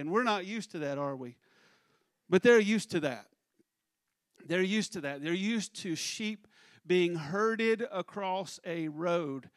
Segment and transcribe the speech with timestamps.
[0.00, 1.36] And we're not used to that, are we?
[2.28, 3.26] But they're used to that.
[4.46, 5.22] They're used to that.
[5.22, 6.46] They're used to sheep
[6.86, 9.50] being herded across a road.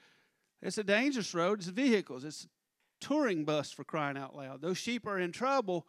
[0.62, 4.62] It's a dangerous road, it's vehicles, it's a touring bus for crying out loud.
[4.62, 5.88] Those sheep are in trouble,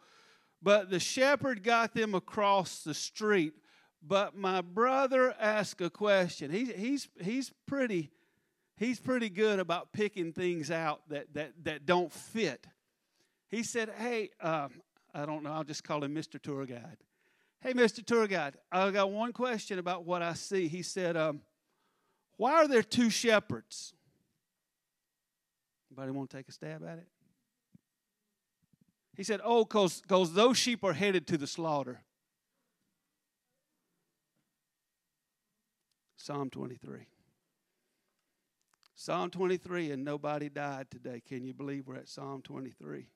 [0.61, 3.53] but the shepherd got them across the street.
[4.07, 6.51] But my brother asked a question.
[6.51, 8.11] He, he's, he's pretty
[8.77, 12.67] he's pretty good about picking things out that, that, that don't fit.
[13.55, 14.69] He said, Hey, um,
[15.13, 16.41] I don't know, I'll just call him Mr.
[16.41, 16.97] Tour Guide.
[17.61, 18.05] Hey, Mr.
[18.05, 20.67] Tour Guide, I got one question about what I see.
[20.67, 21.39] He said, um,
[22.35, 23.93] Why are there two shepherds?
[25.89, 27.07] Anybody want to take a stab at it?
[29.15, 32.01] He said, Oh, because those sheep are headed to the slaughter.
[36.17, 37.07] Psalm 23.
[38.95, 41.21] Psalm 23, and nobody died today.
[41.25, 43.07] Can you believe we're at Psalm 23?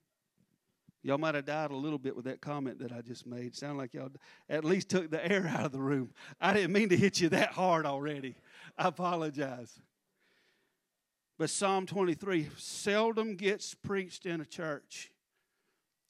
[1.01, 3.55] Y'all might have died a little bit with that comment that I just made.
[3.55, 4.11] Sound like y'all
[4.49, 6.11] at least took the air out of the room.
[6.41, 8.35] I didn't mean to hit you that hard already.
[8.77, 9.79] I apologize.
[11.37, 15.11] But Psalm 23 seldom gets preached in a church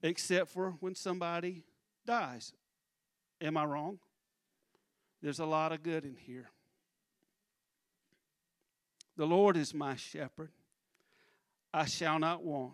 [0.02, 1.64] except for when somebody
[2.06, 2.54] dies.
[3.40, 4.00] Am I wrong?
[5.22, 6.50] There's a lot of good in here.
[9.18, 10.50] The Lord is my shepherd.
[11.74, 12.74] I shall not want.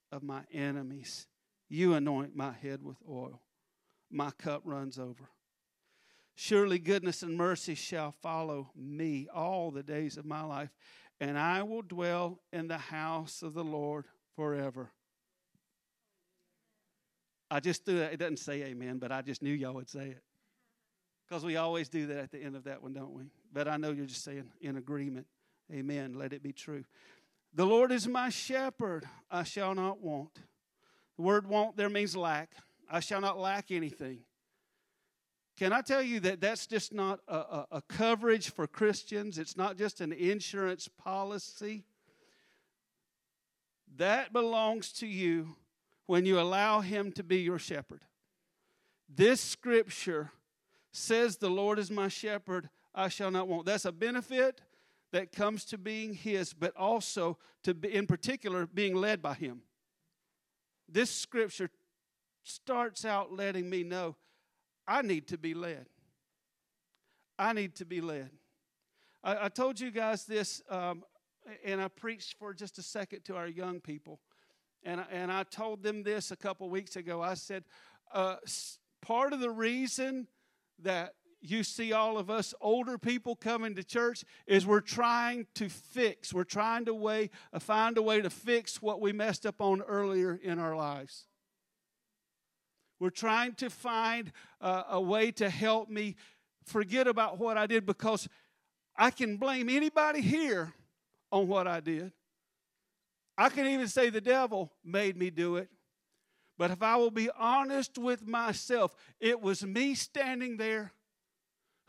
[0.11, 1.27] of my enemies.
[1.69, 3.41] You anoint my head with oil.
[4.09, 5.29] My cup runs over.
[6.35, 10.69] Surely goodness and mercy shall follow me all the days of my life,
[11.19, 14.05] and I will dwell in the house of the Lord
[14.35, 14.91] forever.
[17.49, 18.13] I just threw that.
[18.13, 20.23] It doesn't say amen, but I just knew y'all would say it.
[21.27, 23.23] Because we always do that at the end of that one, don't we?
[23.53, 25.27] But I know you're just saying in agreement.
[25.71, 26.15] Amen.
[26.15, 26.83] Let it be true.
[27.53, 30.39] The Lord is my shepherd, I shall not want.
[31.17, 32.53] The word want there means lack.
[32.89, 34.19] I shall not lack anything.
[35.57, 39.37] Can I tell you that that's just not a, a, a coverage for Christians?
[39.37, 41.83] It's not just an insurance policy.
[43.97, 45.55] That belongs to you
[46.05, 48.01] when you allow Him to be your shepherd.
[49.13, 50.31] This scripture
[50.93, 53.65] says, The Lord is my shepherd, I shall not want.
[53.65, 54.61] That's a benefit
[55.11, 59.61] that comes to being His, but also to be, in particular, being led by Him.
[60.87, 61.69] This scripture
[62.43, 64.15] starts out letting me know
[64.87, 65.85] I need to be led.
[67.37, 68.29] I need to be led.
[69.23, 71.03] I, I told you guys this, um,
[71.63, 74.19] and I preached for just a second to our young people.
[74.83, 77.21] And I, and I told them this a couple weeks ago.
[77.21, 77.63] I said,
[78.13, 78.37] uh,
[79.01, 80.27] part of the reason
[80.79, 85.69] that you see all of us older people coming to church is we're trying to
[85.69, 89.59] fix we're trying to way uh, find a way to fix what we messed up
[89.59, 91.25] on earlier in our lives.
[92.99, 94.31] We're trying to find
[94.61, 96.15] uh, a way to help me
[96.63, 98.29] forget about what i did because
[98.95, 100.73] i can blame anybody here
[101.31, 102.11] on what i did.
[103.37, 105.69] I can even say the devil made me do it.
[106.59, 110.91] But if I will be honest with myself, it was me standing there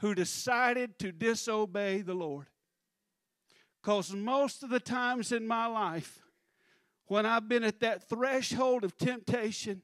[0.02, 2.48] who decided to disobey the Lord.
[3.80, 6.18] Because most of the times in my life,
[7.06, 9.80] when I've been at that threshold of temptation,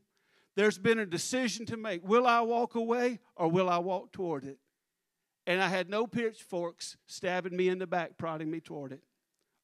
[0.57, 2.07] there's been a decision to make.
[2.07, 4.59] Will I walk away or will I walk toward it?
[5.47, 9.03] And I had no pitchforks stabbing me in the back, prodding me toward it.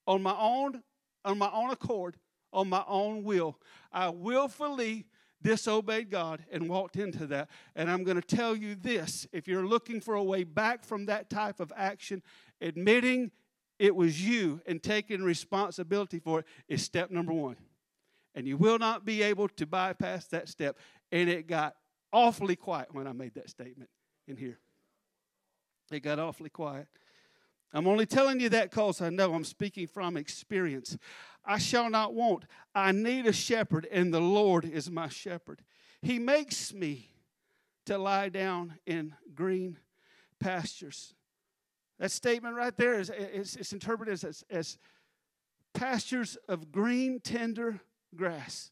[0.07, 0.85] On my own,
[1.25, 2.17] on my own accord,
[2.53, 3.59] on my own will,
[3.93, 5.07] I willfully
[5.45, 7.49] disobeyed God and walked into that.
[7.77, 11.07] And I'm going to tell you this if you're looking for a way back from
[11.07, 12.23] that type of action,
[12.61, 13.31] admitting
[13.79, 17.57] it was you and taking responsibility for it is step number one.
[18.35, 20.77] And you will not be able to bypass that step.
[21.13, 21.77] And it got
[22.13, 23.91] awfully quiet when I made that statement
[24.27, 24.59] in here.
[25.93, 26.89] It got awfully quiet.
[27.73, 30.97] I'm only telling you that because I know I'm speaking from experience.
[31.45, 32.45] I shall not want.
[32.75, 35.63] I need a shepherd, and the Lord is my shepherd.
[36.03, 37.11] He makes me
[37.87, 39.79] to lie down in green
[40.41, 41.15] pastures.
[41.99, 44.79] That statement right there is, is, is interpreted as, as
[45.75, 47.81] pastures of green, tender
[48.15, 48.71] grass.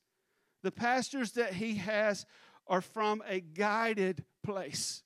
[0.62, 2.26] The pastures that he has
[2.66, 5.02] are from a guided place.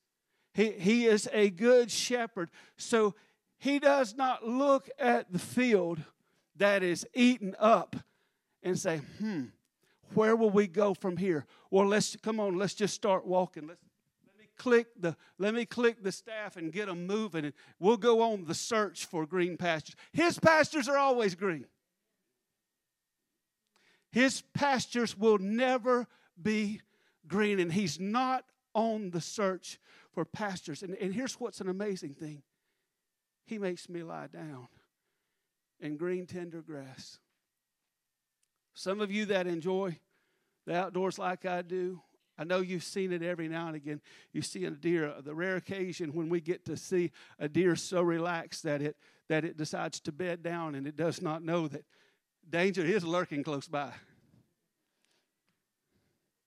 [0.54, 2.50] He, he is a good shepherd.
[2.76, 3.14] So
[3.58, 6.00] he does not look at the field
[6.58, 7.96] that is eaten up
[8.62, 9.44] and say, hmm,
[10.14, 11.46] where will we go from here?
[11.70, 13.66] Well, let's come on, let's just start walking.
[13.66, 13.80] Let's
[14.26, 17.96] let me click the let me click the staff and get them moving, and we'll
[17.96, 19.96] go on the search for green pastures.
[20.12, 21.66] His pastures are always green.
[24.12, 26.06] His pastures will never
[26.40, 26.80] be
[27.26, 28.44] green, and he's not
[28.74, 29.78] on the search
[30.12, 30.82] for pastures.
[30.82, 32.42] And, and here's what's an amazing thing
[33.44, 34.68] He makes me lie down
[35.80, 37.18] in green, tender grass.
[38.74, 39.98] Some of you that enjoy
[40.66, 42.00] the outdoors like I do,
[42.38, 44.00] I know you've seen it every now and again.
[44.32, 48.02] You see a deer, the rare occasion when we get to see a deer so
[48.02, 48.96] relaxed that it
[49.28, 51.84] that it decides to bed down and it does not know that
[52.48, 53.90] danger is lurking close by.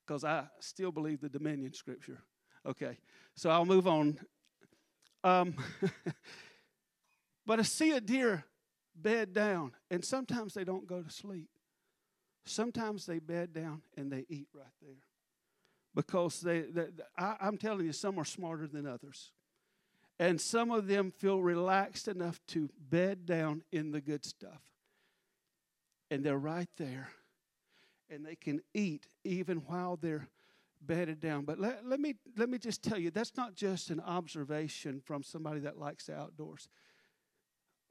[0.06, 2.24] Because I still believe the dominion scripture.
[2.66, 2.98] Okay,
[3.36, 4.18] so I'll move on.
[5.26, 5.56] Um,
[7.46, 8.46] but I see a deer
[9.02, 11.50] bed down, and sometimes they don't go to sleep.
[12.46, 15.04] Sometimes they bed down and they eat right there.
[15.96, 16.88] Because they, they
[17.18, 19.32] I, I'm telling you, some are smarter than others.
[20.20, 24.62] And some of them feel relaxed enough to bed down in the good stuff.
[26.12, 27.10] And they're right there.
[28.10, 30.28] And they can eat even while they're
[30.82, 31.46] bedded down.
[31.46, 35.24] But let, let, me, let me just tell you that's not just an observation from
[35.24, 36.68] somebody that likes the outdoors.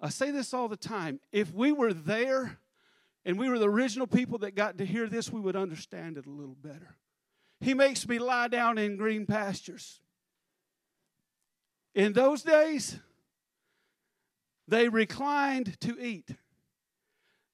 [0.00, 1.20] I say this all the time.
[1.32, 2.58] If we were there
[3.24, 6.26] and we were the original people that got to hear this, we would understand it
[6.26, 6.96] a little better.
[7.60, 10.00] He makes me lie down in green pastures.
[11.94, 12.98] In those days,
[14.68, 16.30] they reclined to eat.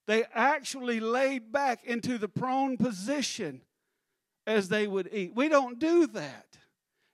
[0.07, 3.63] They actually laid back into the prone position
[4.47, 5.33] as they would eat.
[5.35, 6.59] We don't do that.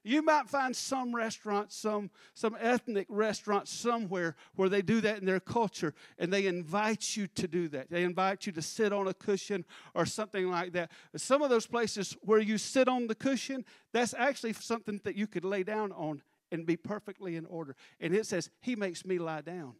[0.03, 5.25] You might find some restaurants, some, some ethnic restaurants somewhere where they do that in
[5.25, 7.91] their culture and they invite you to do that.
[7.91, 9.63] They invite you to sit on a cushion
[9.93, 10.91] or something like that.
[11.15, 13.63] Some of those places where you sit on the cushion,
[13.93, 17.75] that's actually something that you could lay down on and be perfectly in order.
[17.99, 19.75] And it says, He makes me lie down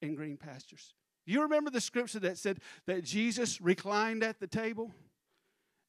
[0.00, 0.94] in green pastures.
[1.26, 4.92] You remember the scripture that said that Jesus reclined at the table?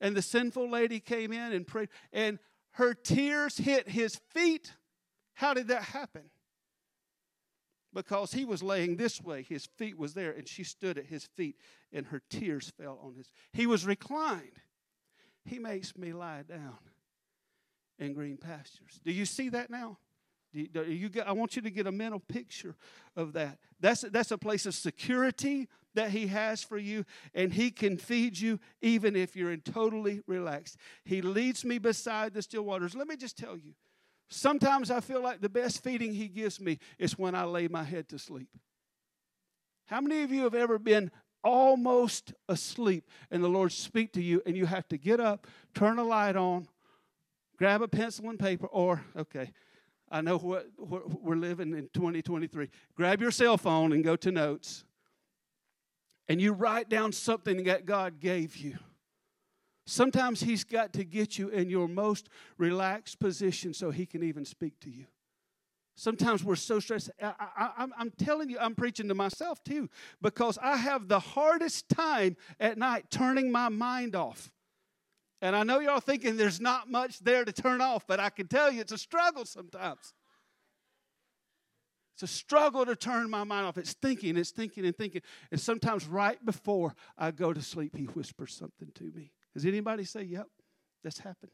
[0.02, 2.38] And the sinful lady came in and prayed, and
[2.75, 4.74] her tears hit his feet.
[5.33, 6.24] How did that happen?
[7.94, 11.24] Because he was laying this way, his feet was there, and she stood at his
[11.24, 11.56] feet,
[11.94, 13.31] and her tears fell on his.
[13.54, 14.60] He was reclined.
[15.45, 16.77] He makes me lie down
[17.98, 19.00] in green pastures.
[19.06, 19.98] Do you see that now?
[20.56, 22.75] You, you get, I want you to get a mental picture
[23.16, 23.60] of that.
[23.80, 28.40] That's, that's a place of security that He has for you, and He can feed
[28.40, 30.78] you even if you're in totally relaxed.
[31.04, 32.96] He leads me beside the still waters.
[32.96, 33.74] Let me just tell you
[34.30, 37.84] sometimes I feel like the best feeding He gives me is when I lay my
[37.84, 38.50] head to sleep.
[39.88, 41.12] How many of you have ever been
[41.44, 46.00] almost asleep and the Lord speak to you and you have to get up, turn
[46.00, 46.68] a light on,
[47.58, 49.51] grab a pencil and paper, or, okay,
[50.10, 52.69] I know what, what we're living in 2023.
[52.96, 54.84] Grab your cell phone and go to notes.
[56.28, 58.78] And you write down something that God gave you.
[59.86, 64.46] Sometimes He's got to get you in your most relaxed position so He can even
[64.46, 65.06] speak to you.
[65.96, 67.10] Sometimes we're so stressed.
[67.22, 69.89] I, am telling you, I'm preaching to myself too,
[70.22, 74.51] because I have the hardest time at night turning my mind off.
[75.42, 78.48] And I know y'all thinking there's not much there to turn off, but I can
[78.48, 80.13] tell you it's a struggle sometimes.
[82.15, 83.77] It's a struggle to turn my mind off.
[83.77, 85.22] It's thinking, it's thinking and thinking.
[85.51, 89.32] And sometimes right before I go to sleep, he whispers something to me.
[89.54, 90.48] Does anybody say, Yep,
[91.04, 91.51] that's happened?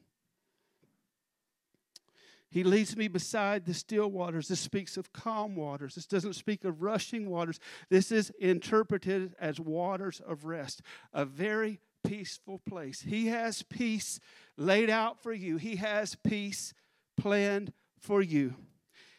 [2.52, 4.50] He leads me beside the still waters.
[4.50, 5.96] This speaks of calm waters.
[5.96, 7.60] This doesn't speak of rushing waters.
[7.90, 10.82] This is interpreted as waters of rest,
[11.14, 13.02] a very peaceful place.
[13.02, 14.20] He has peace
[14.58, 16.74] laid out for you, He has peace
[17.18, 18.56] planned for you.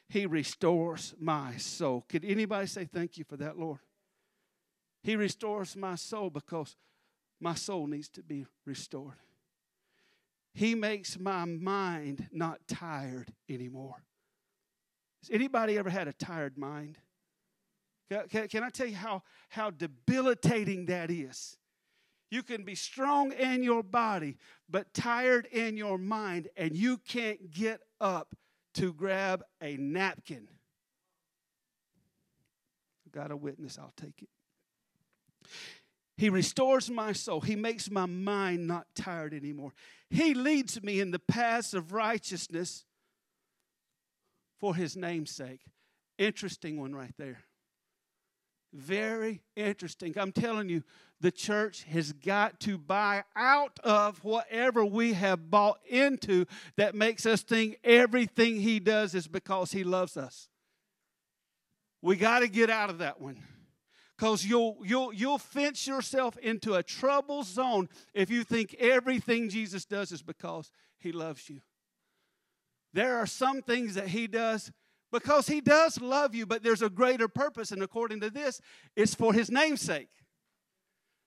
[0.09, 2.05] He restores my soul.
[2.09, 3.79] Could anybody say thank you for that, Lord?
[5.03, 6.77] He restores my soul because
[7.41, 9.17] my soul needs to be restored.
[10.55, 14.05] He makes my mind not tired anymore.
[15.23, 16.99] Has anybody ever had a tired mind?
[18.11, 21.57] Can, can, can I tell you how, how debilitating that is?
[22.33, 27.51] You can be strong in your body, but tired in your mind, and you can't
[27.51, 28.35] get up
[28.73, 30.49] to grab a napkin.
[33.12, 34.31] Got a witness, I'll take it.
[36.17, 37.43] He restores my soul.
[37.43, 39.75] He makes my mind not tired anymore.
[40.09, 42.87] He leads me in the paths of righteousness
[44.59, 45.61] for his name's sake.
[46.17, 47.45] Interesting one right there.
[48.73, 50.14] Very interesting.
[50.17, 50.83] I'm telling you,
[51.21, 57.26] the church has got to buy out of whatever we have bought into that makes
[57.26, 60.49] us think everything he does is because he loves us.
[62.00, 63.38] We got to get out of that one
[64.17, 69.85] because you'll, you'll, you'll fence yourself into a trouble zone if you think everything Jesus
[69.85, 71.61] does is because he loves you.
[72.93, 74.73] There are some things that he does
[75.12, 78.61] because he does love you, but there's a greater purpose, and according to this,
[78.97, 80.09] it's for his namesake.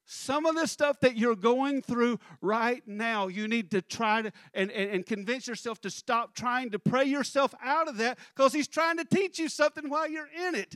[0.08, 4.32] Some of the stuff that you're going through right now, you need to try to
[4.54, 8.54] and, and, and convince yourself to stop trying to pray yourself out of that because
[8.54, 10.75] he's trying to teach you something while you're in it.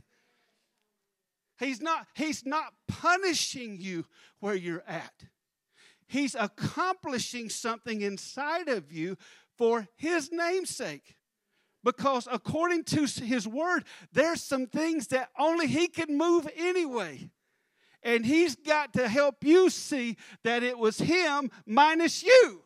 [1.60, 4.06] He's not, he's not punishing you
[4.40, 5.26] where you're at.
[6.08, 9.16] He's accomplishing something inside of you
[9.58, 11.16] for his namesake.
[11.84, 17.30] Because according to his word, there's some things that only he can move anyway.
[18.04, 22.64] And he's got to help you see that it was him minus you.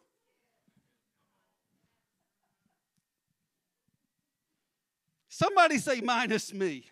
[5.27, 6.85] Somebody say minus me.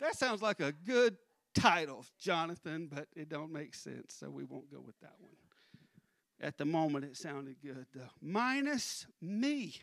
[0.00, 1.16] That sounds like a good
[1.54, 5.32] title, Jonathan, but it don't make sense, so we won't go with that one.
[6.40, 8.08] At the moment, it sounded good, though.
[8.20, 9.74] Minus me,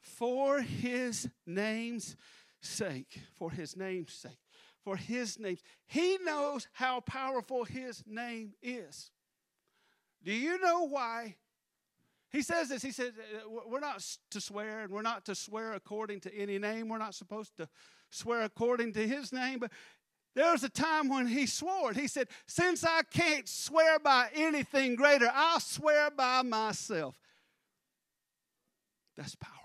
[0.00, 2.16] for his name's
[2.60, 3.20] sake.
[3.34, 4.38] For his name's sake.
[4.84, 9.10] For his name's He knows how powerful his name is.
[10.22, 11.36] Do you know why
[12.30, 12.82] he says this.
[12.82, 16.58] He says, uh, We're not to swear, and we're not to swear according to any
[16.58, 16.88] name.
[16.88, 17.68] We're not supposed to
[18.10, 19.58] swear according to his name.
[19.58, 19.72] But
[20.34, 21.92] there was a time when he swore.
[21.92, 27.18] He said, Since I can't swear by anything greater, I'll swear by myself.
[29.16, 29.55] That's powerful.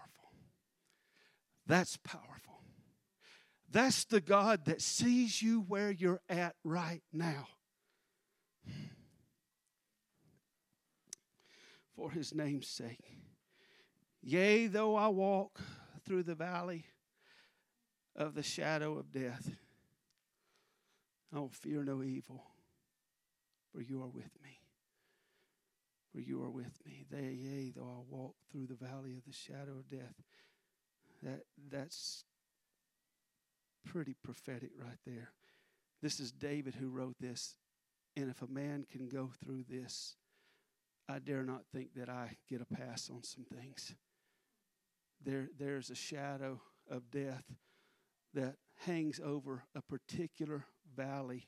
[1.68, 2.62] That's powerful.
[3.72, 7.48] That's the God that sees you where you're at right now.
[11.96, 13.18] For his name's sake.
[14.22, 15.60] Yea, though I walk
[16.06, 16.86] through the valley
[18.15, 19.50] of the shadow of death,
[21.34, 22.44] I will fear no evil,
[23.72, 24.60] for you are with me.
[26.12, 27.06] For you are with me.
[27.10, 30.15] Yea, though I walk through the valley of the shadow of death.
[31.24, 32.24] That that's
[33.86, 35.32] pretty prophetic right there.
[36.01, 37.56] This is David who wrote this.
[38.18, 40.16] And if a man can go through this,
[41.08, 43.94] I dare not think that I get a pass on some things.
[45.24, 47.44] There, there's a shadow of death
[48.34, 51.48] that hangs over a particular valley.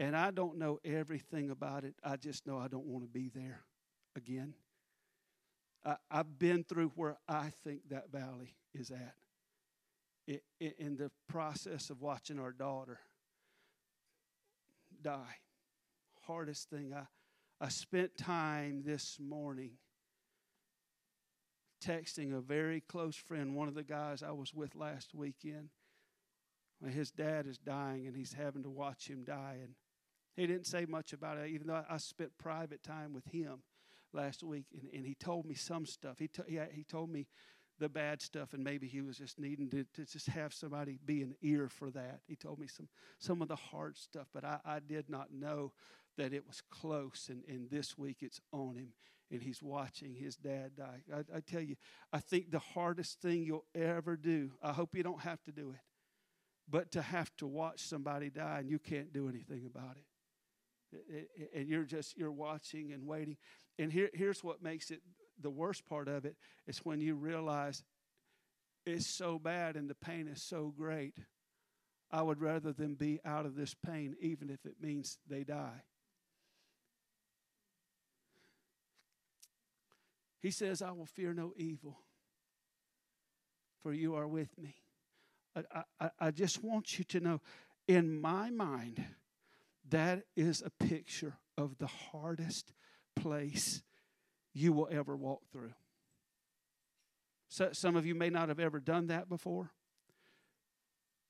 [0.00, 1.94] And I don't know everything about it.
[2.02, 3.64] I just know I don't want to be there
[4.16, 4.54] again.
[5.84, 9.14] I, have been through where I think that valley is at.
[10.26, 13.00] It, it, in the process of watching our daughter
[15.02, 15.36] die.
[16.26, 16.92] Hardest thing.
[16.94, 17.04] I,
[17.64, 19.72] I spent time this morning
[21.84, 25.70] texting a very close friend, one of the guys I was with last weekend
[26.86, 29.56] his dad is dying and he's having to watch him die.
[29.62, 29.74] And
[30.36, 33.62] he didn't say much about it, even though I, spent private time with him
[34.12, 34.66] last week.
[34.72, 36.16] And, and he told me some stuff.
[36.18, 37.26] He, t- he, he told me
[37.78, 41.22] the bad stuff, and maybe he was just needing to, to just have somebody be
[41.22, 42.20] an ear for that.
[42.26, 42.88] He told me some,
[43.18, 45.72] some of the hard stuff, but I, I did not know
[46.16, 47.28] that it was close.
[47.30, 48.92] And, and this week it's on him
[49.30, 51.02] and he's watching his dad die.
[51.14, 51.76] I, I, tell you,
[52.12, 55.70] I think the hardest thing you'll ever do, I hope you don't have to do
[55.70, 55.80] it,
[56.68, 60.04] but to have to watch somebody die and you can't do anything about it.
[61.54, 63.36] And you're just, you're watching and waiting.
[63.78, 65.00] And here, here's what makes it
[65.40, 67.84] the worst part of it is when you realize
[68.84, 71.16] it's so bad and the pain is so great.
[72.10, 75.82] I would rather them be out of this pain, even if it means they die.
[80.40, 81.98] He says, I will fear no evil,
[83.82, 84.76] for you are with me.
[85.54, 87.40] I, I, I just want you to know,
[87.86, 89.04] in my mind,
[89.90, 92.72] that is a picture of the hardest
[93.28, 93.82] place
[94.54, 95.72] you will ever walk through.
[97.48, 99.70] So, some of you may not have ever done that before.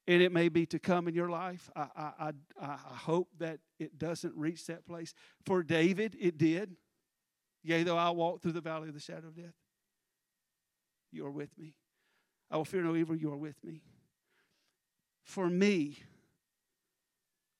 [0.06, 1.70] And it may be to come in your life.
[1.76, 5.12] I, I, I, I hope that it doesn't reach that place.
[5.44, 6.76] For David, it did.
[7.62, 9.54] Yea, though I walk through the valley of the shadow of death,
[11.12, 11.74] you are with me.
[12.50, 13.82] I will fear no evil, you are with me
[15.28, 15.98] for me,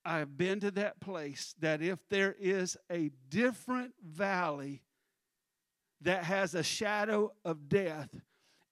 [0.05, 4.83] I've been to that place that if there is a different valley
[6.01, 8.09] that has a shadow of death,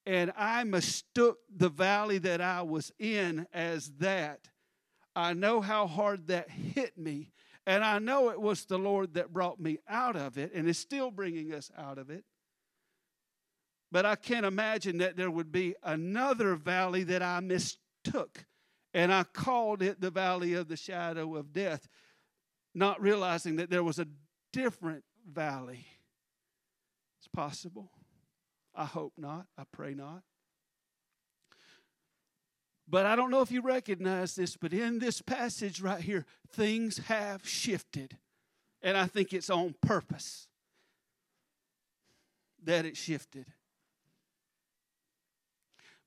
[0.05, 4.47] and I mistook the valley that I was in as that,
[5.15, 7.31] I know how hard that hit me.
[7.65, 10.77] And I know it was the Lord that brought me out of it and is
[10.77, 12.23] still bringing us out of it.
[13.91, 18.45] But I can't imagine that there would be another valley that I mistook.
[18.97, 21.87] And I called it the valley of the shadow of death,
[22.73, 24.07] not realizing that there was a
[24.51, 25.85] different valley.
[27.19, 27.91] It's possible.
[28.73, 29.45] I hope not.
[29.55, 30.23] I pray not.
[32.87, 36.97] But I don't know if you recognize this, but in this passage right here, things
[37.05, 38.17] have shifted.
[38.81, 40.47] And I think it's on purpose
[42.63, 43.45] that it shifted.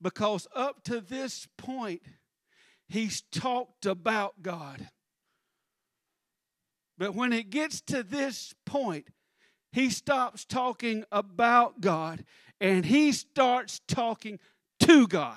[0.03, 2.03] Because up to this point,
[2.91, 4.89] he's talked about God.
[6.99, 9.07] But when it gets to this point,
[9.73, 12.25] he stops talking about God
[12.61, 14.39] and he starts talking
[14.81, 15.37] to God.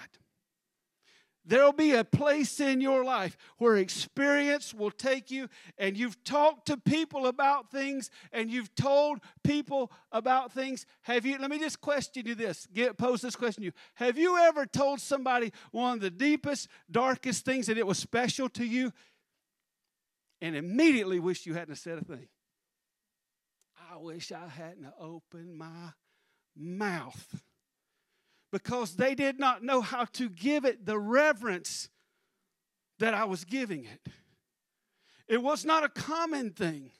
[1.45, 6.67] There'll be a place in your life where experience will take you, and you've talked
[6.67, 10.85] to people about things and you've told people about things.
[11.01, 13.73] Have you, let me just question you this, get, pose this question to you.
[13.95, 18.47] Have you ever told somebody one of the deepest, darkest things that it was special
[18.49, 18.93] to you
[20.39, 22.29] and immediately wished you hadn't said a thing?
[23.91, 25.89] I wish I hadn't opened my
[26.55, 27.43] mouth
[28.53, 31.89] because they did not know how to give it the reverence
[32.99, 34.13] that I was giving it.
[35.27, 36.91] It was not a common thing.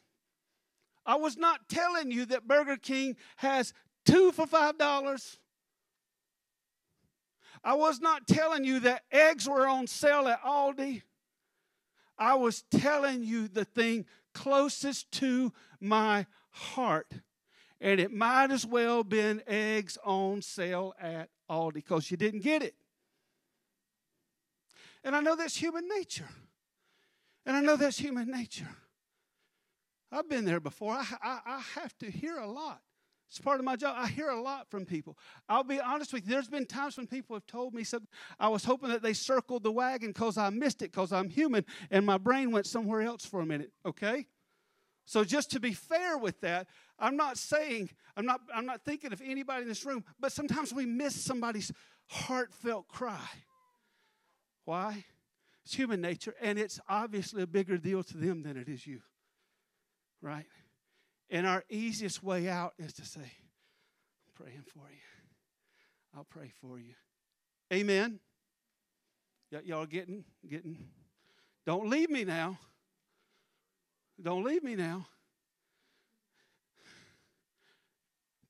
[1.05, 3.71] I was not telling you that Burger King has
[4.03, 5.37] two for five dollars.
[7.63, 11.03] I was not telling you that eggs were on sale at Aldi.
[12.17, 17.11] I was telling you the thing closest to my heart.
[17.79, 22.63] And it might as well been eggs on sale at Aldi because you didn't get
[22.63, 22.75] it.
[25.03, 26.29] And I know that's human nature.
[27.45, 28.69] And I know that's human nature.
[30.11, 30.93] I've been there before.
[30.93, 32.81] I, I, I, have to hear a lot.
[33.29, 33.95] It's part of my job.
[33.97, 35.17] I hear a lot from people.
[35.49, 36.29] I'll be honest with you.
[36.29, 38.07] There's been times when people have told me something.
[38.39, 41.65] I was hoping that they circled the wagon because I missed it because I'm human
[41.89, 43.71] and my brain went somewhere else for a minute.
[43.85, 44.27] Okay?
[45.05, 46.67] So just to be fair with that,
[47.03, 50.73] I'm not saying, I'm not, I'm not thinking of anybody in this room, but sometimes
[50.73, 51.69] we miss somebody's
[52.07, 53.27] heartfelt cry.
[54.63, 55.03] Why?
[55.65, 59.01] It's human nature, and it's obviously a bigger deal to them than it is you.
[60.21, 60.45] Right?
[61.29, 65.01] And our easiest way out is to say, I'm praying for you.
[66.15, 66.93] I'll pray for you.
[67.73, 68.21] Amen.
[69.51, 70.77] Y- y'all getting, getting,
[71.65, 72.57] don't leave me now.
[74.21, 75.07] Don't leave me now.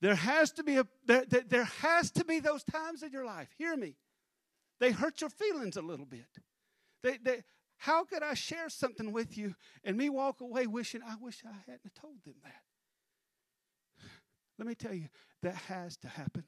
[0.04, 3.48] There has to be a there, there has to be those times in your life.
[3.56, 3.96] Hear me.
[4.78, 6.26] They hurt your feelings a little bit.
[7.02, 7.42] They, they,
[7.78, 11.56] how could I share something with you and me walk away wishing I wish I
[11.64, 14.08] hadn't told them that?
[14.58, 15.08] Let me tell you,
[15.42, 16.44] that has to happen.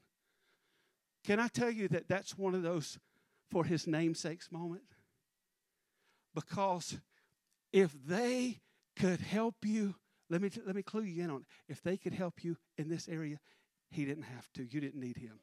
[1.24, 2.98] Can I tell you that that's one of those
[3.50, 4.84] for his namesake's moment?
[6.34, 6.98] Because
[7.72, 8.60] if they
[8.96, 9.94] could help you
[10.28, 11.46] let me, let me clue you in on it.
[11.68, 13.38] If they could help you in this area,
[13.90, 14.64] he didn't have to.
[14.64, 15.40] You didn't need him.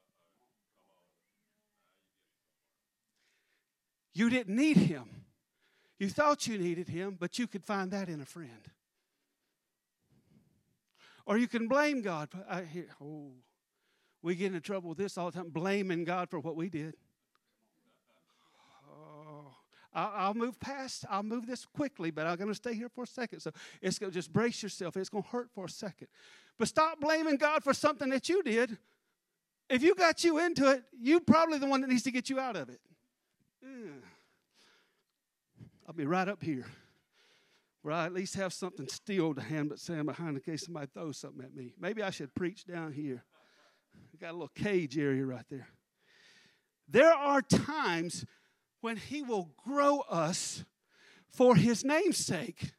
[4.13, 5.06] You didn't need him.
[5.98, 8.69] You thought you needed him, but you could find that in a friend.
[11.26, 12.30] Or you can blame God.
[12.50, 13.32] I hear, oh,
[14.22, 16.96] we get into trouble with this all the time, blaming God for what we did.
[19.93, 23.08] I'll, move past, I'll move this quickly, but I'm going to stay here for a
[23.08, 23.41] second.
[23.41, 23.51] So
[23.82, 24.97] it's going to just brace yourself.
[24.97, 26.08] It's going to hurt for a second.
[26.58, 28.77] But stop blaming God for something that you did.
[29.69, 32.39] If you got you into it, you're probably the one that needs to get you
[32.39, 32.79] out of it.
[35.88, 36.65] I'll be right up here
[37.82, 40.88] where I at least have something steel to hand but stand behind in case somebody
[40.93, 41.73] throws something at me.
[41.77, 43.23] Maybe I should preach down here.
[44.19, 45.67] got a little cage area right there.
[46.88, 48.25] There are times
[48.84, 50.65] when He will grow us
[51.32, 52.74] for His name's sake.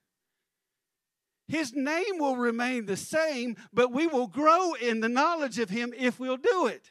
[1.48, 5.94] His name will remain the same, but we will grow in the knowledge of Him
[5.96, 6.90] if we'll do it.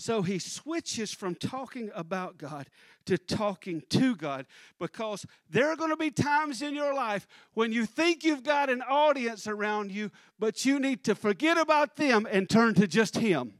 [0.00, 2.70] So he switches from talking about God
[3.06, 4.46] to talking to God
[4.78, 8.70] because there are going to be times in your life when you think you've got
[8.70, 13.16] an audience around you, but you need to forget about them and turn to just
[13.16, 13.54] Him.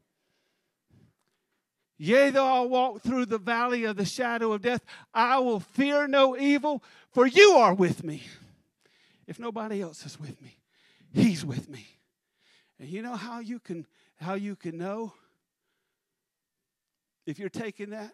[1.99, 6.07] Yea, though I walk through the valley of the shadow of death, I will fear
[6.07, 8.23] no evil, for you are with me.
[9.27, 10.57] If nobody else is with me,
[11.13, 11.85] He's with me.
[12.79, 13.87] And you know how you can
[14.21, 15.13] how you can know
[17.29, 18.13] if you're taking that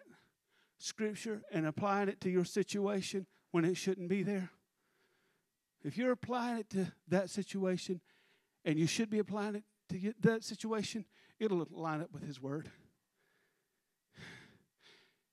[0.77, 4.49] scripture and applying it to your situation when it shouldn't be there?
[5.85, 8.01] If you're applying it to that situation
[8.65, 11.05] and you should be applying it to that situation,
[11.39, 12.69] it'll line up with His Word.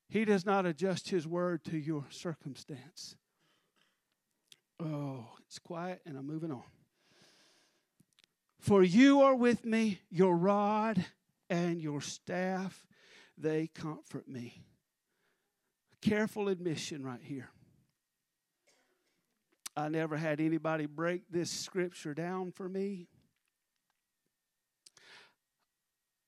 [0.09, 3.17] He does not adjust His Word to your circumstance.
[4.79, 6.63] Oh, it's quiet and I'm moving on.
[8.61, 11.05] For you are with me, your rod
[11.51, 12.87] and your staff,
[13.39, 14.63] they comfort me.
[16.01, 17.49] Careful admission right here.
[19.77, 23.09] I never had anybody break this scripture down for me.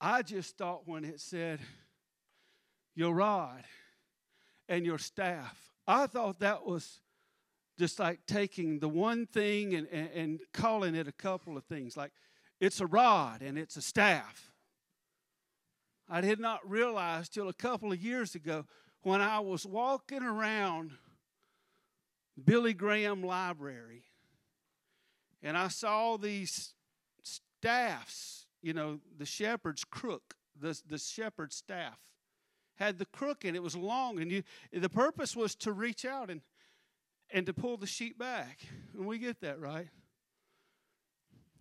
[0.01, 1.61] I just thought when it said,
[2.95, 3.64] your rod
[4.69, 7.01] and your staff, I thought that was
[7.79, 11.97] just like taking the one thing and, and, and, calling it a couple of things.
[11.97, 12.12] Like
[12.61, 14.53] it's a rod and it's a staff.
[16.09, 18.67] I did not realize till a couple of years ago
[19.03, 20.93] when I was walking around
[22.43, 24.05] Billy Graham Library
[25.43, 26.75] and I saw these
[27.23, 31.99] staffs, you know, the shepherd's crook, the, the shepherd's staff
[32.77, 36.29] had the crook and it was long and you the purpose was to reach out
[36.29, 36.40] and
[37.31, 38.61] and to pull the sheep back.
[38.95, 39.88] And we get that, right?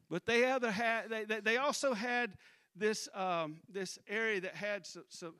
[0.10, 2.34] But they other had they, they also had
[2.76, 5.34] this um, this area that had some, some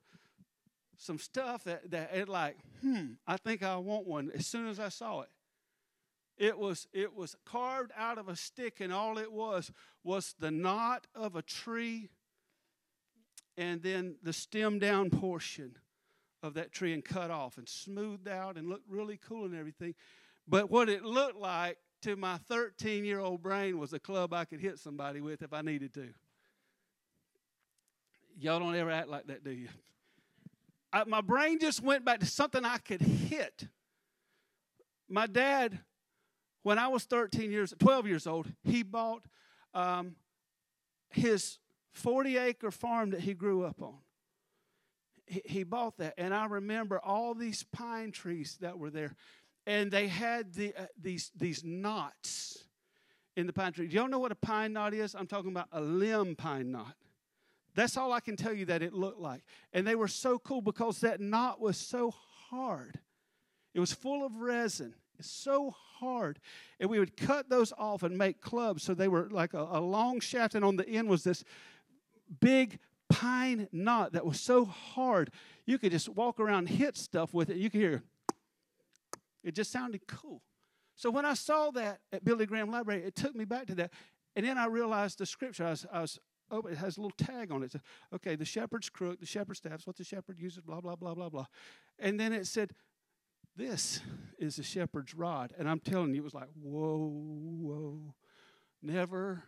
[0.98, 4.80] some stuff that that it like hmm I think I want one as soon as
[4.80, 5.30] I saw it.
[6.38, 9.72] It was it was carved out of a stick and all it was
[10.04, 12.10] was the knot of a tree
[13.58, 15.78] and then the stem down portion
[16.42, 19.96] of that tree and cut off and smoothed out and looked really cool and everything.
[20.48, 24.46] But what it looked like to my 13 year old brain was a club I
[24.46, 26.10] could hit somebody with if I needed to.
[28.40, 29.70] Y'all don't ever act like that, do you?
[30.92, 33.68] I, my brain just went back to something I could hit.
[35.10, 35.80] My dad,
[36.62, 39.24] when I was 13 years, 12 years old, he bought
[39.74, 40.16] um,
[41.10, 41.58] his
[41.94, 43.98] 40 acre farm that he grew up on.
[45.26, 49.16] He, bought that, and I remember all these pine trees that were there
[49.66, 52.66] and they had the, uh, these, these knots
[53.36, 53.88] in the pine tree.
[53.88, 55.16] Do y'all know what a pine knot is?
[55.16, 56.96] I'm talking about a limb pine knot.
[57.76, 59.44] That's all I can tell you that it looked like.
[59.72, 62.14] And they were so cool because that knot was so
[62.50, 63.00] hard.
[63.74, 64.94] It was full of resin.
[65.18, 66.40] It's so hard.
[66.80, 68.84] And we would cut those off and make clubs.
[68.84, 71.44] So they were like a, a long shaft, and on the end was this
[72.40, 75.30] big pine knot that was so hard
[75.66, 77.58] you could just walk around hit stuff with it.
[77.58, 78.04] You could hear
[79.44, 80.42] it just sounded cool.
[80.96, 83.92] So when I saw that at Billy Graham Library, it took me back to that.
[84.36, 85.66] And then I realized the scripture.
[85.66, 86.20] I was, I was
[86.52, 87.76] oh, it has a little tag on it.
[88.14, 91.30] Okay, the shepherd's crook, the shepherd's staff, what the shepherd uses, blah, blah, blah, blah,
[91.30, 91.46] blah.
[92.00, 92.72] And then it said,
[93.56, 94.02] this
[94.40, 95.54] is the shepherd's rod.
[95.58, 98.16] And I'm telling you, it was like, whoa, whoa.
[98.82, 99.44] Never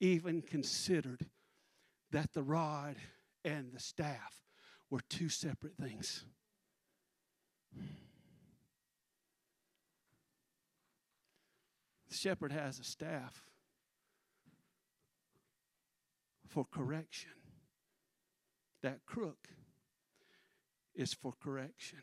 [0.00, 1.26] even considered
[2.10, 2.96] that the rod
[3.44, 4.42] and the staff
[4.90, 6.24] were two separate things.
[12.08, 13.45] The shepherd has a staff
[16.56, 17.32] for correction.
[18.82, 19.48] That crook
[20.94, 21.98] is for correction.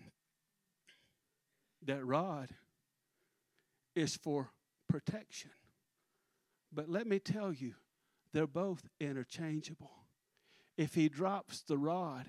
[1.84, 2.50] That rod
[3.96, 4.52] is for
[4.88, 5.50] protection.
[6.72, 7.74] But let me tell you,
[8.32, 10.06] they're both interchangeable.
[10.78, 12.28] If he drops the rod,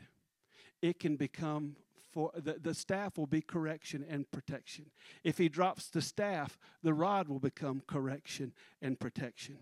[0.80, 1.76] it can become
[2.10, 4.87] for the, the staff will be correction and protection.
[5.24, 9.58] If he drops the staff, the rod will become correction and protection.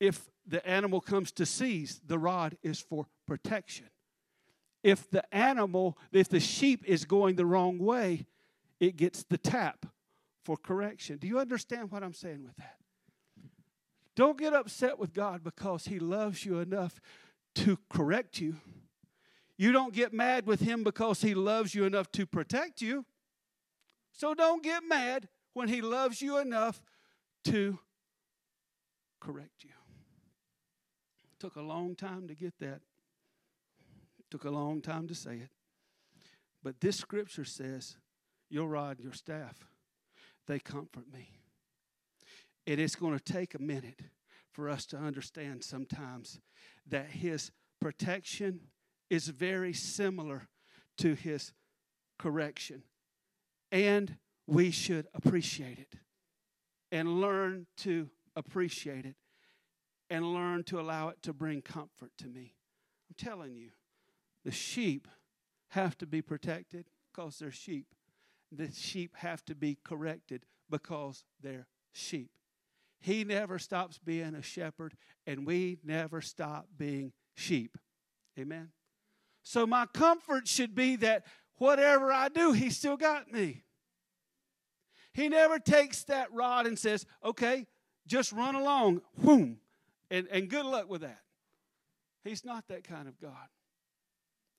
[0.00, 3.86] If the animal comes to seize, the rod is for protection.
[4.82, 8.26] If the animal, if the sheep is going the wrong way,
[8.80, 9.86] it gets the tap
[10.42, 11.18] for correction.
[11.18, 12.76] Do you understand what I'm saying with that?
[14.16, 16.98] Don't get upset with God because He loves you enough
[17.56, 18.56] to correct you
[19.60, 23.04] you don't get mad with him because he loves you enough to protect you.
[24.10, 26.80] So don't get mad when he loves you enough
[27.44, 27.78] to
[29.20, 29.79] correct you.
[31.40, 32.80] Took a long time to get that.
[34.30, 35.50] Took a long time to say it.
[36.62, 37.96] But this scripture says,
[38.50, 39.66] Your rod and your staff,
[40.46, 41.30] they comfort me.
[42.66, 44.00] And it's going to take a minute
[44.52, 46.38] for us to understand sometimes
[46.86, 47.50] that his
[47.80, 48.60] protection
[49.08, 50.48] is very similar
[50.98, 51.52] to his
[52.18, 52.82] correction.
[53.72, 55.94] And we should appreciate it
[56.92, 59.16] and learn to appreciate it
[60.10, 62.56] and learn to allow it to bring comfort to me.
[63.08, 63.70] I'm telling you,
[64.44, 65.06] the sheep
[65.68, 67.86] have to be protected because they're sheep.
[68.52, 72.30] The sheep have to be corrected because they're sheep.
[73.00, 74.94] He never stops being a shepherd,
[75.26, 77.78] and we never stop being sheep.
[78.38, 78.70] Amen.
[79.42, 81.24] So, my comfort should be that
[81.56, 83.62] whatever I do, He still got me.
[85.14, 87.66] He never takes that rod and says, okay,
[88.06, 89.58] just run along, whoom,
[90.10, 91.20] and, and good luck with that.
[92.24, 93.48] He's not that kind of God.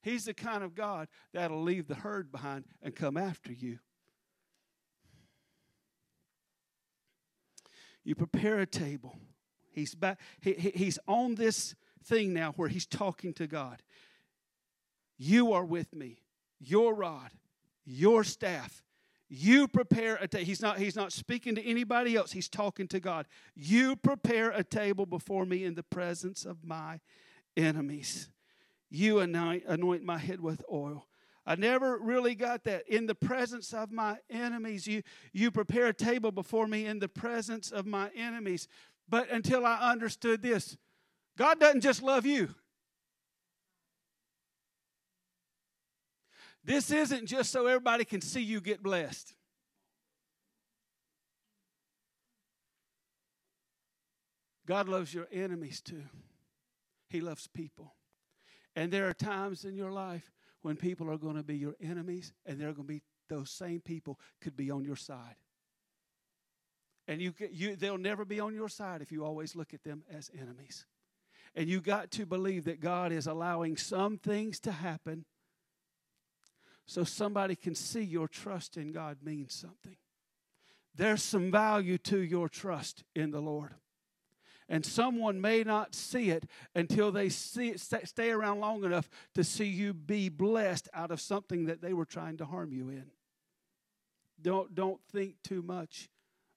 [0.02, 3.80] He's the kind of God that'll leave the herd behind and come after you.
[8.04, 9.16] You prepare a table.
[9.72, 10.20] He's back.
[10.42, 13.84] He, he, he's on this thing now where he's talking to God.
[15.18, 16.18] You are with me.
[16.60, 17.30] Your rod,
[17.86, 18.84] your staff.
[19.34, 20.44] You prepare a table.
[20.44, 22.34] He's not, he's not speaking to anybody else.
[22.34, 23.28] He's talking to God.
[23.56, 27.00] You prepare a table before me in the presence of my
[27.56, 28.30] enemies.
[28.90, 31.08] You anoint, anoint my head with oil.
[31.46, 32.86] I never really got that.
[32.90, 37.08] In the presence of my enemies, you, you prepare a table before me in the
[37.08, 38.68] presence of my enemies.
[39.08, 40.76] But until I understood this,
[41.38, 42.54] God doesn't just love you.
[46.64, 49.34] This isn't just so everybody can see you get blessed.
[54.68, 56.04] God loves your enemies too.
[57.10, 57.94] He loves people.
[58.76, 62.32] And there are times in your life when people are going to be your enemies,
[62.46, 65.36] and they're going to be those same people could be on your side.
[67.08, 70.04] And you, you, they'll never be on your side if you always look at them
[70.10, 70.86] as enemies.
[71.56, 75.26] And you got to believe that God is allowing some things to happen
[76.86, 79.98] so somebody can see your trust in God means something.
[80.96, 83.76] There's some value to your trust in the Lord.
[84.68, 89.44] And someone may not see it until they see it, stay around long enough to
[89.44, 93.06] see you be blessed out of something that they were trying to harm you in.
[94.42, 96.10] Don't, don't think too much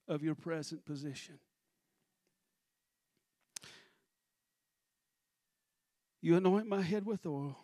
[0.07, 1.39] of your present position.
[6.21, 7.59] You anoint my head with oil,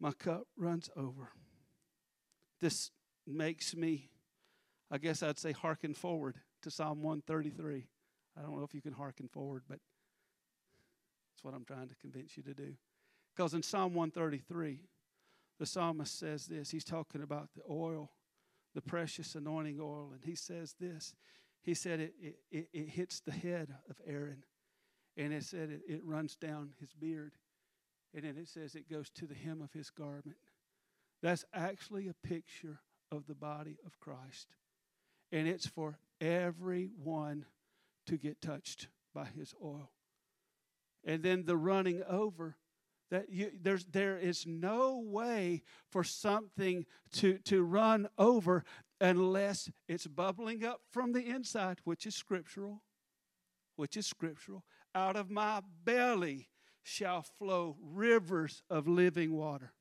[0.00, 1.30] my cup runs over.
[2.60, 2.90] This
[3.26, 4.10] makes me,
[4.90, 7.86] I guess I'd say, hearken forward to Psalm 133.
[8.36, 9.78] I don't know if you can hearken forward, but
[11.32, 12.74] that's what I'm trying to convince you to do.
[13.34, 14.80] Because in Psalm 133,
[15.58, 16.70] the psalmist says this.
[16.70, 18.10] He's talking about the oil,
[18.74, 21.14] the precious anointing oil, and he says this.
[21.62, 24.44] He said it, it, it, it hits the head of Aaron,
[25.16, 27.32] and it said it, it runs down his beard,
[28.16, 30.38] and then it says it goes to the hem of his garment.
[31.22, 32.80] That's actually a picture
[33.12, 34.48] of the body of Christ,
[35.30, 37.44] and it's for everyone
[38.06, 39.90] to get touched by his oil.
[41.04, 42.56] And then the running over
[43.10, 48.64] that you, there's there is no way for something to to run over
[49.00, 52.82] unless it's bubbling up from the inside which is scriptural
[53.76, 56.48] which is scriptural out of my belly
[56.86, 59.72] shall flow rivers of living water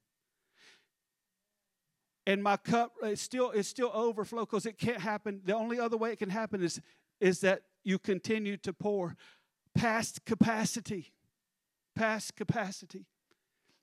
[2.27, 5.79] and my cup uh, is still it's still overflow because it can't happen the only
[5.79, 6.81] other way it can happen is
[7.19, 9.15] is that you continue to pour
[9.75, 11.13] past capacity.
[11.95, 13.05] Past capacity.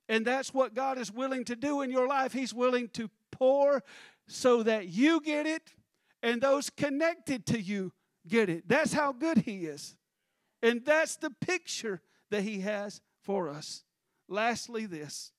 [0.09, 2.33] And that's what God is willing to do in your life.
[2.33, 3.83] He's willing to pour
[4.27, 5.73] so that you get it
[6.23, 7.93] and those connected to you
[8.27, 8.69] get it.
[8.69, 9.97] That's how good He is.
[10.63, 13.85] And that's the picture that He has for us.
[14.29, 15.33] Lastly, this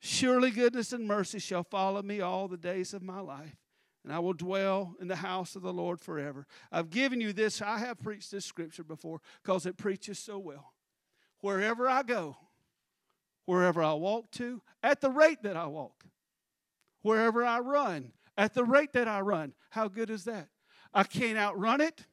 [0.00, 3.56] Surely goodness and mercy shall follow me all the days of my life
[4.04, 6.46] and I will dwell in the house of the Lord forever.
[6.70, 10.72] I've given you this, I have preached this scripture before because it preaches so well.
[11.40, 12.36] Wherever I go,
[13.44, 16.04] wherever I walk to, at the rate that I walk,
[17.02, 20.48] wherever I run, at the rate that I run, how good is that?
[20.94, 22.06] I can't outrun it,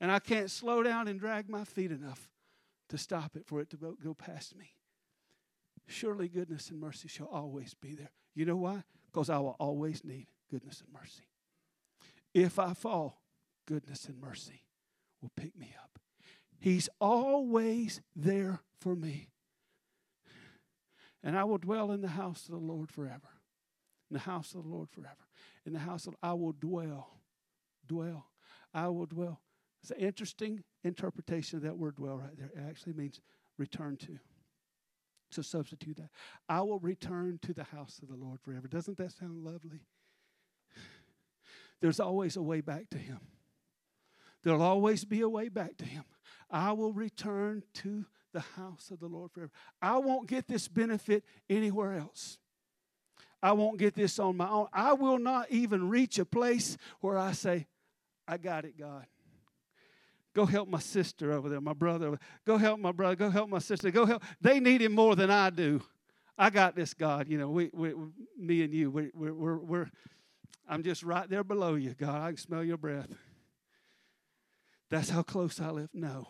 [0.00, 2.28] and I can't slow down and drag my feet enough
[2.88, 4.70] to stop it for it to go past me.
[5.86, 8.10] Surely goodness and mercy shall always be there.
[8.34, 8.84] You know why?
[9.12, 11.28] Because I will always need goodness and mercy.
[12.34, 13.22] If I fall,
[13.66, 14.62] goodness and mercy
[15.22, 15.98] will pick me up.
[16.58, 19.28] He's always there for me.
[21.22, 23.28] And I will dwell in the house of the Lord forever.
[24.10, 25.26] In the house of the Lord forever.
[25.64, 27.20] In the house of I will dwell.
[27.86, 28.26] Dwell.
[28.72, 29.40] I will dwell.
[29.82, 32.50] It's an interesting interpretation of that word dwell right there.
[32.54, 33.20] It actually means
[33.58, 34.18] return to.
[35.30, 36.10] So substitute that.
[36.48, 38.68] I will return to the house of the Lord forever.
[38.68, 39.80] Doesn't that sound lovely?
[41.80, 43.20] There's always a way back to Him.
[44.42, 46.04] There'll always be a way back to Him.
[46.50, 49.50] I will return to the house of the Lord forever.
[49.82, 52.38] I won't get this benefit anywhere else.
[53.42, 54.68] I won't get this on my own.
[54.72, 57.66] I will not even reach a place where I say,
[58.26, 59.06] I got it, God.
[60.36, 62.18] Go help my sister over there, my brother.
[62.44, 63.16] Go help my brother.
[63.16, 63.90] Go help my sister.
[63.90, 64.22] Go help.
[64.38, 65.82] They need him more than I do.
[66.36, 67.26] I got this, God.
[67.26, 67.94] You know, we, we
[68.36, 69.90] me and you, we, we're, we're, we're,
[70.68, 72.20] I'm just right there below you, God.
[72.20, 73.08] I can smell your breath.
[74.90, 75.88] That's how close I live.
[75.94, 76.28] No.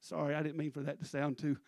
[0.00, 1.58] Sorry, I didn't mean for that to sound too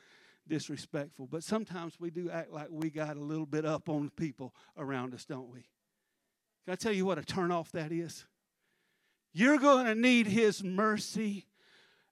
[0.49, 4.57] disrespectful, but sometimes we do act like we got a little bit up on people
[4.77, 5.61] around us, don't we?
[6.65, 8.27] Can I tell you what a turnoff that is?
[9.33, 11.47] You're going to need His mercy,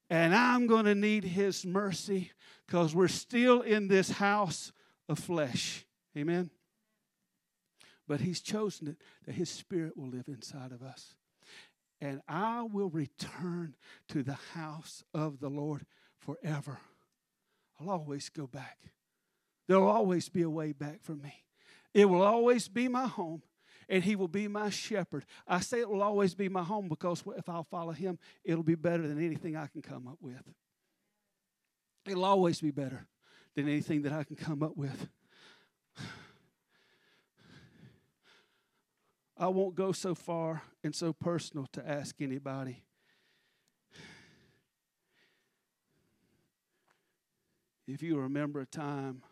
[0.09, 2.33] and I'm going to need His mercy
[2.67, 4.73] because we're still in this house
[5.09, 5.85] of flesh.
[6.17, 6.51] Amen?
[8.07, 11.15] But He's chosen it that His Spirit will live inside of us.
[12.01, 13.75] And I will return
[14.09, 15.85] to the house of the Lord
[16.19, 16.79] forever.
[17.81, 18.79] I'll always go back.
[19.67, 21.45] There'll always be a way back for me.
[21.93, 23.43] It will always be my home
[23.89, 25.25] and he will be my shepherd.
[25.47, 28.75] I say it will always be my home because if I'll follow him, it'll be
[28.75, 30.43] better than anything I can come up with.
[32.07, 33.07] It'll always be better
[33.55, 35.09] than anything that I can come up with.
[39.37, 42.85] I won't go so far and so personal to ask anybody.
[47.87, 49.23] If you remember a time,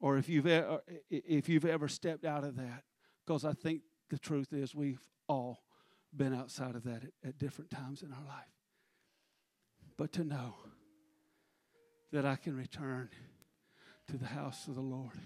[0.00, 0.46] or if you've,
[1.08, 2.82] if you've ever stepped out of that,
[3.26, 5.62] because I think the truth is we've all
[6.14, 8.44] been outside of that at, at different times in our life.
[9.96, 10.54] But to know
[12.12, 13.08] that I can return
[14.08, 15.18] to the house of the Lord.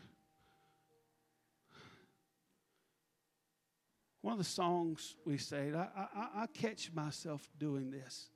[4.22, 8.28] One of the songs we say, I, I, I, catch myself doing this.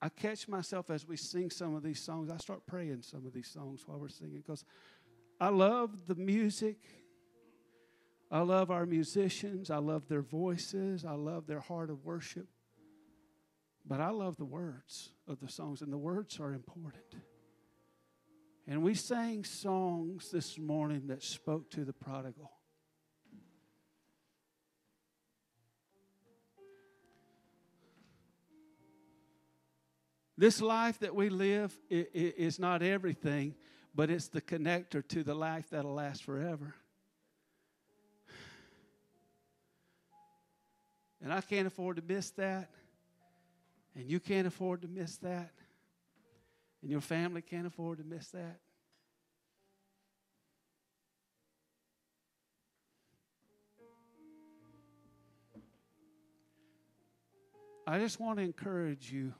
[0.00, 2.30] I catch myself as we sing some of these songs.
[2.30, 4.64] I start praying some of these songs while we're singing because
[5.40, 6.78] I love the music.
[8.32, 9.70] I love our musicians.
[9.70, 11.04] I love their voices.
[11.04, 12.48] I love their heart of worship.
[13.86, 17.04] But I love the words of the songs, and the words are important.
[18.66, 22.50] And we sang songs this morning that spoke to the prodigal.
[30.38, 33.56] This life that we live is not everything,
[33.94, 36.74] but it's the connector to the life that'll last forever.
[41.22, 42.70] And I can't afford to miss that.
[43.94, 45.52] And you can't afford to miss that.
[46.82, 48.58] And your family can't afford to miss that.
[57.86, 59.34] I just want to encourage you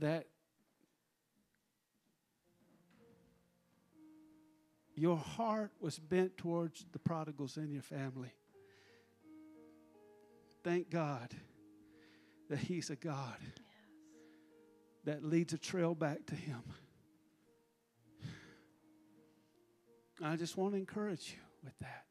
[0.00, 0.26] that
[4.94, 8.32] your heart was bent towards the prodigals in your family
[10.66, 11.32] thank God
[12.50, 13.64] that He's a God yes.
[15.04, 16.62] that leads a trail back to Him.
[20.20, 22.04] I just want to encourage you with that.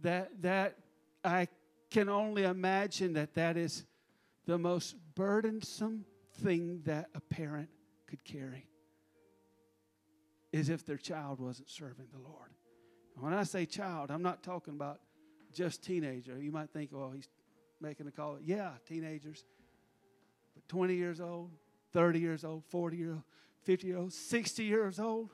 [0.00, 0.78] That that
[1.22, 1.48] I
[1.90, 3.84] can only imagine that that is
[4.46, 6.06] the most burdensome
[6.42, 7.68] thing that a parent
[8.06, 8.68] could carry
[10.52, 12.52] is if their child wasn't serving the Lord.
[13.18, 15.00] When I say child, I'm not talking about
[15.56, 16.38] just teenager.
[16.38, 17.28] You might think, oh, he's
[17.80, 18.38] making a call.
[18.44, 19.44] Yeah, teenagers.
[20.54, 21.50] But 20 years old,
[21.92, 23.22] 30 years old, 40 years old,
[23.64, 25.30] 50 years old, 60 years old.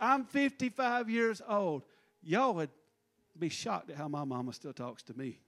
[0.00, 1.82] I'm 55 years old.
[2.22, 2.70] Y'all would
[3.38, 5.38] be shocked at how my mama still talks to me.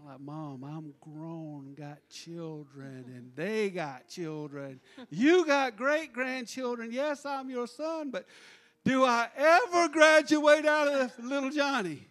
[0.00, 4.80] I'm like, Mom, I'm grown, got children, and they got children.
[5.10, 6.90] You got great grandchildren.
[6.90, 8.26] Yes, I'm your son, but
[8.84, 12.06] do I ever graduate out of little Johnny?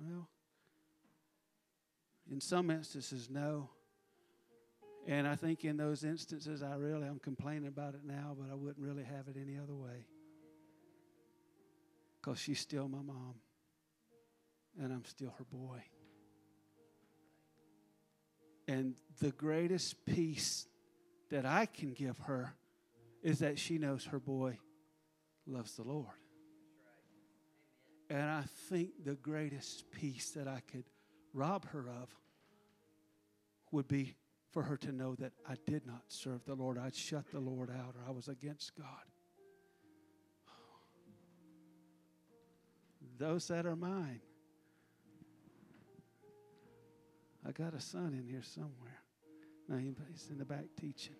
[0.00, 0.28] Well,
[2.30, 3.70] in some instances, no.
[5.06, 8.54] And I think in those instances, I really am complaining about it now, but I
[8.54, 10.06] wouldn't really have it any other way.
[12.20, 13.34] Because she's still my mom,
[14.78, 15.82] and I'm still her boy.
[18.68, 20.66] And the greatest peace
[21.30, 22.54] that I can give her
[23.22, 24.58] is that she knows her boy
[25.46, 26.06] loves the Lord.
[28.08, 30.84] And I think the greatest peace that I could
[31.32, 32.08] rob her of
[33.70, 34.16] would be
[34.50, 36.76] for her to know that I did not serve the Lord.
[36.76, 38.86] I'd shut the Lord out or I was against God.
[43.18, 44.22] Those that are mine.
[47.46, 48.99] I got a son in here somewhere.
[49.70, 51.14] No, he's in the back teaching.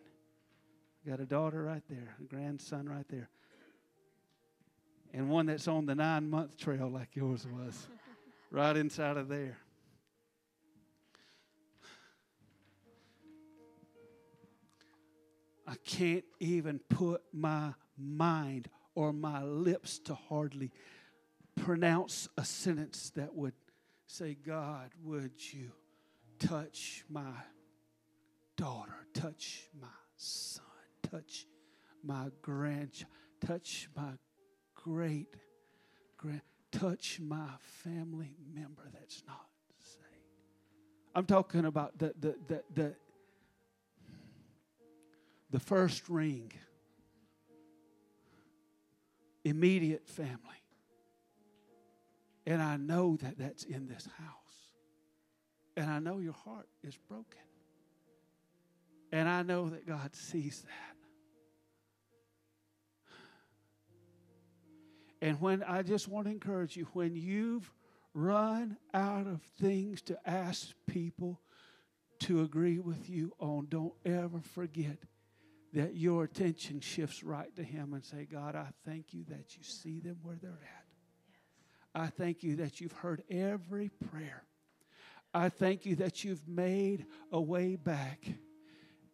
[1.07, 3.31] I got a daughter right there, a grandson right there.
[5.15, 7.87] And one that's on the nine month trail like yours was,
[8.51, 9.57] right inside of there.
[15.65, 20.73] I can't even put my mind or my lips to hardly
[21.55, 23.55] pronounce a sentence that would
[24.09, 25.71] say, God, would you
[26.41, 27.31] touch my
[28.61, 30.65] daughter, touch my son,
[31.03, 31.47] touch
[32.05, 33.11] my grandchild,
[33.45, 34.13] touch my
[34.75, 35.35] great
[36.19, 39.47] grand, touch my family member that's not
[39.79, 40.05] saved.
[41.15, 42.95] I'm talking about the, the, the, the
[45.51, 46.53] the first ring,
[49.45, 50.39] immediate family.
[52.47, 54.29] And I know that that's in this house.
[55.77, 57.41] And I know your heart is broken.
[59.13, 60.91] And I know that God sees that.
[65.23, 67.71] And when I just want to encourage you, when you've
[68.15, 71.41] run out of things to ask people
[72.21, 74.99] to agree with you on, don't ever forget
[75.73, 79.63] that your attention shifts right to Him and say, God, I thank you that you
[79.63, 80.85] see them where they're at.
[81.95, 84.45] I thank you that you've heard every prayer.
[85.33, 88.27] I thank you that you've made a way back.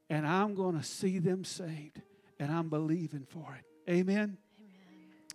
[0.08, 2.00] And I'm going to see them saved.
[2.38, 3.90] And I'm believing for it.
[3.90, 4.38] Amen.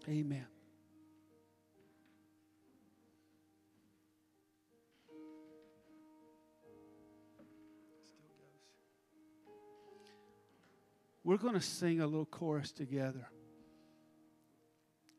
[0.08, 0.20] Amen.
[0.20, 0.46] Amen.
[11.24, 13.28] We're going to sing a little chorus together.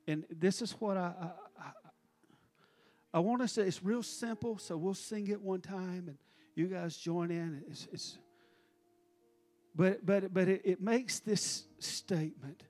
[0.07, 1.31] And this is what I, I,
[1.61, 1.71] I,
[3.15, 3.63] I want to say.
[3.63, 6.19] It's real simple, so we'll sing it one time and
[6.55, 7.63] you guys join in.
[7.71, 8.19] It's, it's
[9.75, 12.63] but but but it, it makes this statement.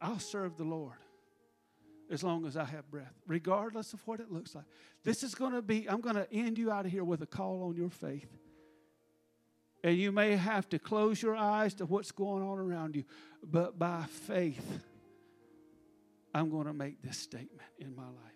[0.00, 0.98] I'll serve the Lord
[2.10, 4.64] as long as I have breath, regardless of what it looks like.
[5.02, 7.26] This is going to be, I'm going to end you out of here with a
[7.26, 8.28] call on your faith.
[9.82, 13.04] And you may have to close your eyes to what's going on around you.
[13.42, 14.80] But by faith,
[16.34, 18.33] I'm going to make this statement in my life.